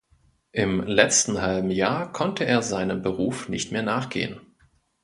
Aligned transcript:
Im 0.51 0.81
letzten 0.81 1.43
halben 1.43 1.69
Jahr 1.69 2.11
konnte 2.11 2.43
er 2.45 2.63
seinem 2.63 3.03
Beruf 3.03 3.49
nicht 3.49 3.71
mehr 3.71 3.83
nachgehen. 3.83 4.41